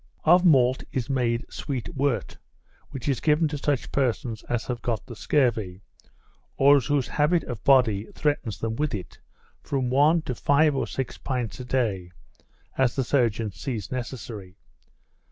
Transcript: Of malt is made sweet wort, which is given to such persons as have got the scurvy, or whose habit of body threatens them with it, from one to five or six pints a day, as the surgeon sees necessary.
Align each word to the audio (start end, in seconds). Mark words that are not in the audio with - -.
Of 0.23 0.43
malt 0.43 0.83
is 0.91 1.11
made 1.11 1.45
sweet 1.53 1.95
wort, 1.95 2.39
which 2.89 3.07
is 3.07 3.19
given 3.19 3.47
to 3.49 3.57
such 3.59 3.91
persons 3.91 4.41
as 4.49 4.65
have 4.65 4.81
got 4.81 5.05
the 5.05 5.15
scurvy, 5.15 5.83
or 6.57 6.79
whose 6.79 7.07
habit 7.07 7.43
of 7.43 7.63
body 7.63 8.07
threatens 8.15 8.57
them 8.57 8.75
with 8.77 8.95
it, 8.95 9.19
from 9.61 9.91
one 9.91 10.23
to 10.23 10.33
five 10.33 10.75
or 10.75 10.87
six 10.87 11.19
pints 11.19 11.59
a 11.59 11.65
day, 11.65 12.09
as 12.75 12.95
the 12.95 13.03
surgeon 13.03 13.51
sees 13.51 13.91
necessary. 13.91 14.57